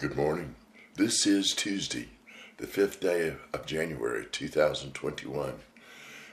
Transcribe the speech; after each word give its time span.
Good 0.00 0.16
morning. 0.16 0.54
This 0.94 1.26
is 1.26 1.52
Tuesday, 1.52 2.08
the 2.56 2.66
fifth 2.66 3.00
day 3.00 3.34
of 3.52 3.66
January 3.66 4.24
2021. 4.32 5.52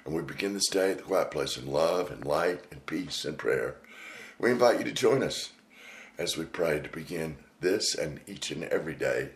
And 0.05 0.15
we 0.15 0.21
begin 0.21 0.53
this 0.53 0.69
day 0.69 0.91
at 0.91 0.99
the 0.99 1.03
quiet 1.03 1.31
place 1.31 1.57
in 1.57 1.67
love 1.67 2.09
and 2.09 2.23
light 2.23 2.61
and 2.71 2.85
peace 2.85 3.25
and 3.25 3.37
prayer. 3.37 3.75
We 4.39 4.51
invite 4.51 4.77
you 4.77 4.85
to 4.85 4.93
join 4.93 5.21
us 5.21 5.49
as 6.17 6.37
we 6.37 6.45
pray 6.45 6.79
to 6.79 6.87
begin 6.87 7.39
this 7.59 7.93
and 7.93 8.21
each 8.25 8.51
and 8.51 8.63
every 8.63 8.95
day. 8.95 9.31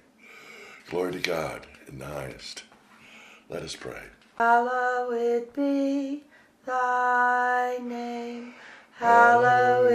Glory 0.90 1.12
to 1.12 1.20
God 1.20 1.68
in 1.90 2.00
the 2.00 2.06
highest. 2.06 2.64
Let 3.50 3.64
us 3.64 3.76
pray. 3.76 4.04
Hallowed 4.38 5.52
be 5.52 6.24
thy 6.66 7.80
name. 7.84 8.54
Hallowed 8.98 9.91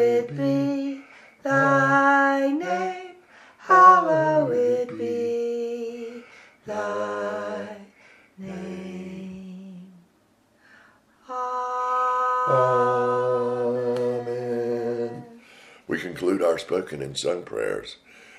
We 15.96 16.02
conclude 16.02 16.42
our 16.42 16.58
spoken 16.58 17.00
and 17.00 17.16
sung 17.16 17.42
prayers 17.42 17.96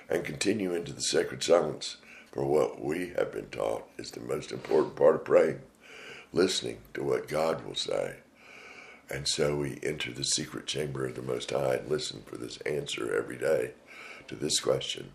and 0.08 0.24
continue 0.24 0.76
into 0.76 0.94
the 0.94 1.02
sacred 1.02 1.42
silence 1.42 1.98
for 2.32 2.46
what 2.46 2.80
we 2.80 3.14
have 3.18 3.32
been 3.32 3.50
taught 3.50 3.90
is 3.98 4.12
the 4.12 4.20
most 4.20 4.52
important 4.52 4.96
part 4.96 5.16
of 5.16 5.26
praying, 5.26 5.62
listening 6.32 6.78
to 6.94 7.02
what 7.02 7.28
God 7.28 7.66
will 7.66 7.74
say. 7.74 8.18
And 9.10 9.28
so 9.28 9.56
we 9.56 9.80
enter 9.82 10.12
the 10.12 10.24
secret 10.24 10.68
chamber 10.68 11.08
of 11.08 11.16
the 11.16 11.24
Most 11.24 11.50
High 11.50 11.78
and 11.78 11.90
listen 11.90 12.22
for 12.28 12.38
this 12.38 12.58
answer 12.58 13.12
every 13.12 13.40
day 13.40 13.72
to 14.28 14.36
this 14.36 14.60
question 14.60 15.10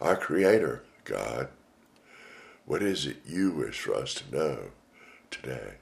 Our 0.00 0.16
Creator, 0.16 0.82
God, 1.04 1.48
what 2.64 2.82
is 2.82 3.04
it 3.04 3.18
you 3.26 3.50
wish 3.50 3.78
for 3.78 3.94
us 3.94 4.14
to 4.14 4.34
know 4.34 4.58
today? 5.30 5.74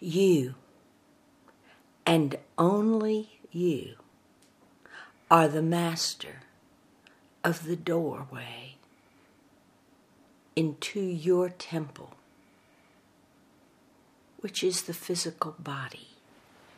You, 0.00 0.54
and 2.06 2.38
only 2.58 3.40
you, 3.50 3.94
are 5.30 5.48
the 5.48 5.62
master 5.62 6.42
of 7.42 7.64
the 7.64 7.76
doorway 7.76 8.76
into 10.54 11.00
your 11.00 11.48
temple, 11.48 12.14
which 14.40 14.62
is 14.62 14.82
the 14.82 14.94
physical 14.94 15.54
body 15.58 16.08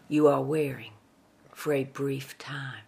you 0.09 0.29
are 0.29 0.43
wearing 0.43 0.93
for 1.53 1.73
a 1.73 1.85
brief 1.85 2.39
time. 2.39 2.85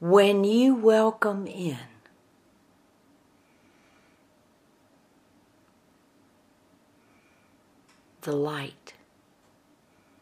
When 0.00 0.44
you 0.44 0.74
welcome 0.74 1.46
in 1.46 1.78
the 8.24 8.32
light, 8.32 8.94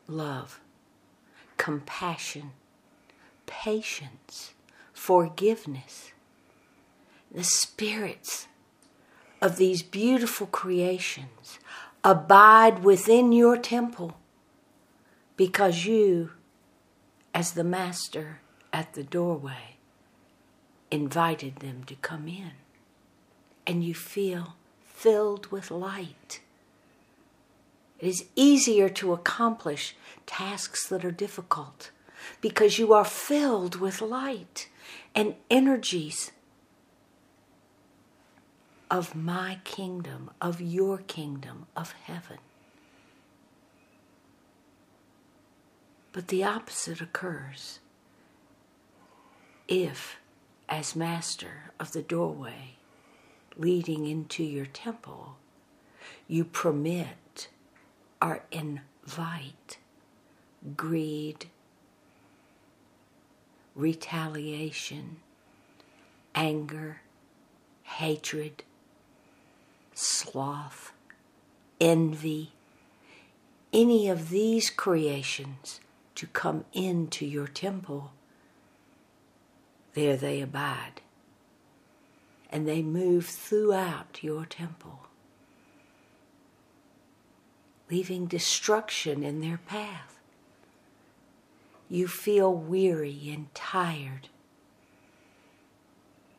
love, 0.06 0.61
compassion, 1.56 2.50
patience, 3.47 4.55
forgiveness, 4.92 6.12
the 7.31 7.44
spirits 7.44 8.48
of 9.41 9.56
these 9.56 9.83
beautiful 9.83 10.47
creations 10.47 11.59
abide 12.05 12.83
within 12.83 13.33
your 13.33 13.56
temple 13.56 14.16
because 15.37 15.87
you, 15.87 16.31
as 17.34 17.53
the 17.53 17.64
master 17.64 18.41
at 18.72 18.92
the 18.94 19.05
doorway, 19.05 19.77
invited 20.91 21.56
them 21.56 21.84
to 21.84 21.94
come 21.97 22.28
in. 22.28 22.53
And 23.66 23.84
you 23.84 23.94
feel 23.94 24.56
filled 24.84 25.47
with 25.53 25.71
light. 25.71 26.41
It 28.02 28.08
is 28.08 28.24
easier 28.34 28.88
to 28.88 29.12
accomplish 29.12 29.94
tasks 30.26 30.88
that 30.88 31.04
are 31.04 31.12
difficult 31.12 31.92
because 32.40 32.76
you 32.76 32.92
are 32.92 33.04
filled 33.04 33.76
with 33.76 34.00
light 34.00 34.68
and 35.14 35.36
energies 35.48 36.32
of 38.90 39.14
my 39.14 39.60
kingdom, 39.62 40.32
of 40.40 40.60
your 40.60 40.98
kingdom, 40.98 41.66
of 41.76 41.92
heaven. 41.92 42.38
But 46.10 46.26
the 46.26 46.42
opposite 46.42 47.00
occurs 47.00 47.78
if, 49.69 50.16
as 50.69 50.96
master 50.96 51.70
of 51.78 51.92
the 51.92 52.02
doorway 52.02 52.74
leading 53.56 54.06
into 54.06 54.42
your 54.42 54.66
temple, 54.66 55.36
you 56.26 56.44
permit 56.44 57.06
or 58.22 58.44
invite 58.53 59.78
greed, 60.77 61.47
retaliation, 63.75 65.16
anger, 66.34 67.00
hatred, 67.82 68.62
sloth, 69.93 70.93
envy, 71.81 72.53
any 73.72 74.09
of 74.09 74.31
these 74.31 74.71
creations 74.71 75.81
to 76.15 76.27
come 76.28 76.65
into 76.72 77.27
your 77.27 77.49
temple, 77.49 78.12
there 79.94 80.16
they 80.16 80.41
abide. 80.41 81.00
And 82.50 82.69
they 82.69 82.82
move 82.82 83.27
throughout 83.27 84.22
your 84.22 84.44
temple, 84.44 85.06
leaving 87.92 88.25
destruction 88.25 89.22
in 89.22 89.42
their 89.42 89.60
path. 89.66 90.19
You 91.91 92.08
feel 92.08 92.54
weary 92.54 93.28
and 93.28 93.54
tired. 93.54 94.28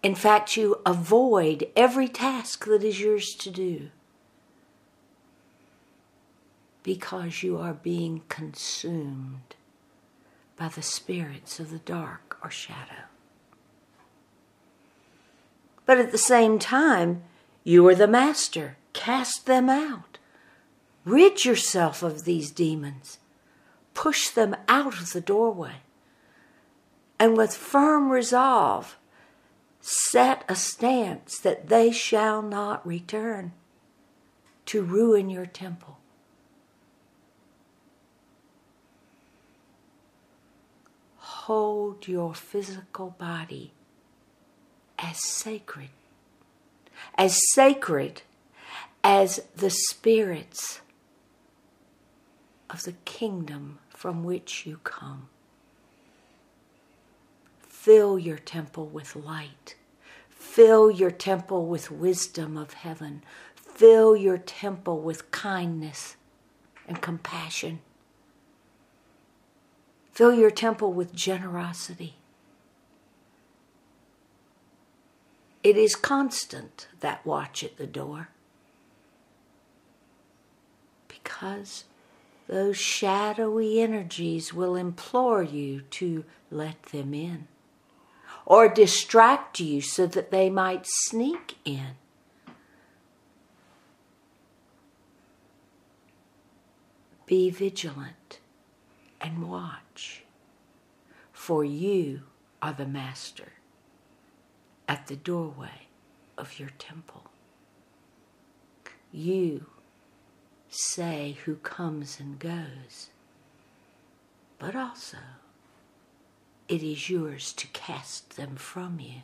In 0.02 0.16
fact, 0.16 0.58
you 0.58 0.82
avoid 0.84 1.68
every 1.76 2.08
task 2.08 2.66
that 2.66 2.84
is 2.84 3.00
yours 3.00 3.36
to 3.36 3.52
do 3.52 3.92
because 6.82 7.44
you 7.44 7.60
are 7.60 7.76
being 7.76 8.24
consumed 8.30 9.56
by 10.58 10.70
the 10.70 10.82
spirits 10.82 11.60
of 11.60 11.70
the 11.70 11.78
dark 11.78 12.40
or 12.44 12.50
shadow. 12.50 13.06
But 15.86 16.00
at 16.00 16.12
the 16.12 16.18
same 16.18 16.58
time, 16.58 17.22
you 17.64 17.88
are 17.88 17.96
the 17.96 18.08
master. 18.08 18.78
Cast 18.94 19.46
them 19.46 19.70
out. 19.70 20.13
Rid 21.06 21.44
yourself 21.44 22.02
of 22.02 22.24
these 22.24 22.52
demons. 22.52 23.18
Push 23.94 24.30
them 24.30 24.56
out 24.68 25.00
of 25.00 25.14
the 25.14 25.22
doorway. 25.22 25.78
And 27.20 27.38
with 27.38 27.54
firm 27.54 28.10
resolve, 28.10 28.98
set 29.82 30.46
a 30.48 30.56
stance 30.56 31.38
that 31.40 31.68
they 31.68 31.92
shall 31.92 32.42
not 32.42 32.86
return 32.88 33.52
to 34.66 34.82
ruin 34.82 35.30
your 35.30 35.46
temple. 35.46 35.98
Hold 41.18 42.08
your 42.08 42.34
physical 42.34 43.10
body 43.18 43.74
as 44.98 45.22
sacred, 45.22 45.90
as 47.16 47.38
sacred 47.52 48.22
as 49.04 49.42
the 49.54 49.70
spirits 49.70 50.80
of 52.74 52.84
the 52.84 52.94
kingdom 53.06 53.78
from 53.90 54.24
which 54.24 54.66
you 54.66 54.80
come. 54.84 55.30
Fill 57.62 58.18
your 58.18 58.38
temple 58.38 58.88
with 58.88 59.16
light. 59.16 59.76
Fill 60.30 60.90
your 60.90 61.12
temple 61.12 61.68
with 61.68 61.92
wisdom 61.92 62.58
of 62.58 62.74
heaven. 62.74 63.24
Fill 63.56 64.16
your 64.16 64.38
temple 64.38 65.00
with 65.00 65.32
kindness 65.32 66.16
and 66.88 67.02
compassion. 67.02 67.80
Fill 70.12 70.34
your 70.34 70.52
temple 70.52 70.94
with 70.94 71.14
generosity. 71.14 72.16
It 75.64 75.78
is 75.78 75.96
constant, 75.96 76.88
that 77.00 77.26
watch 77.26 77.64
at 77.64 77.78
the 77.78 77.88
door, 77.88 78.30
because 81.08 81.86
those 82.48 82.78
shadowy 82.78 83.82
energies 83.82 84.54
will 84.54 84.76
implore 84.76 85.44
you 85.44 85.82
to 85.82 86.26
let 86.52 86.84
them 86.84 87.14
in 87.14 87.48
or 88.46 88.68
distract 88.68 89.60
you 89.60 89.82
so 89.82 90.06
that 90.06 90.32
they 90.32 90.50
might 90.50 90.86
sneak 90.86 91.58
in. 91.66 91.96
Be 97.26 97.50
vigilant 97.50 98.40
and 99.22 99.50
watch. 99.50 100.24
for 101.32 101.66
you 101.66 102.22
are 102.62 102.74
the 102.74 102.86
master 102.86 103.52
at 104.88 105.08
the 105.08 105.16
doorway 105.16 105.88
of 106.38 106.58
your 106.58 106.70
temple. 106.80 107.26
You 109.12 109.66
say 110.74 111.38
who 111.46 111.56
comes 111.56 112.20
and 112.20 112.40
goes, 112.40 113.10
but 114.60 114.76
also 114.76 115.18
it 116.68 116.82
is 116.82 117.10
yours 117.10 117.54
to 117.54 117.68
cast 117.68 118.36
them 118.36 118.56
from 118.56 119.00
you 119.00 119.22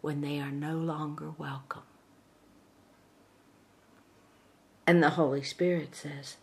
when 0.00 0.20
they 0.20 0.38
are 0.38 0.50
no 0.50 0.76
longer 0.76 1.30
welcome. 1.36 1.82
And 4.86 5.02
the 5.02 5.10
Holy 5.10 5.42
Spirit 5.42 5.94
says, 5.94 6.36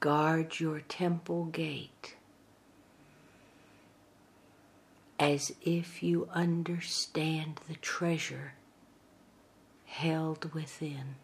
Guard 0.00 0.58
your 0.58 0.80
temple 0.80 1.44
gate 1.46 2.16
as 5.22 5.52
if 5.62 6.02
you 6.02 6.28
understand 6.34 7.60
the 7.68 7.76
treasure 7.76 8.54
held 9.84 10.52
within. 10.52 11.14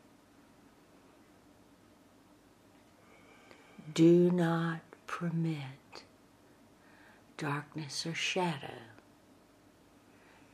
Do 3.92 4.30
not 4.30 4.82
permit 5.08 6.04
darkness 7.36 8.06
or 8.06 8.14
shadow 8.14 8.78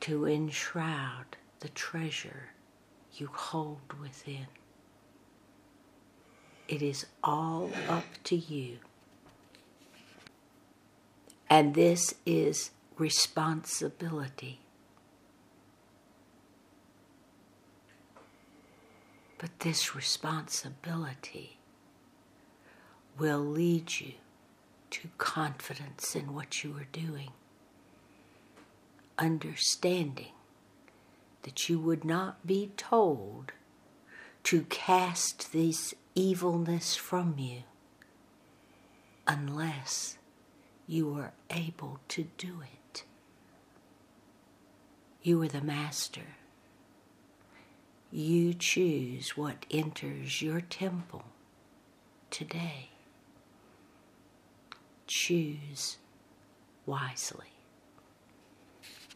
to 0.00 0.26
enshroud 0.26 1.37
the 1.61 1.69
treasure 1.69 2.49
you 3.12 3.29
hold 3.31 3.93
within. 4.00 4.47
It 6.67 6.81
is 6.81 7.05
all 7.23 7.70
up 7.90 8.06
to 8.25 8.37
you. 8.37 8.79
And 11.50 11.75
this 11.75 12.14
is 12.25 12.70
responsibility. 12.99 14.61
But 19.38 19.61
this 19.61 19.94
responsibility 19.94 21.58
will 23.19 23.41
lead 23.41 24.00
you 24.00 24.12
to 24.91 25.08
confidence 25.19 26.14
in 26.14 26.35
what 26.35 26.62
you 26.62 26.76
are 26.76 26.87
doing, 26.93 27.31
understanding 29.19 30.32
that 31.43 31.69
you 31.69 31.79
would 31.79 32.05
not 32.05 32.47
be 32.47 32.70
told 32.76 33.52
to 34.44 34.62
cast 34.62 35.52
this 35.52 35.94
evilness 36.14 36.94
from 36.94 37.38
you 37.38 37.62
unless 39.26 40.19
you 40.87 41.14
are 41.14 41.32
able 41.50 41.99
to 42.08 42.26
do 42.37 42.61
it. 42.62 42.84
You 45.25 45.41
are 45.41 45.49
the 45.49 45.62
master. 45.62 46.37
You 48.12 48.53
choose 48.53 49.38
what 49.38 49.65
enters 49.71 50.43
your 50.43 50.61
temple 50.61 51.25
today. 52.31 52.91
Choose 55.06 55.97
wisely. 56.85 57.54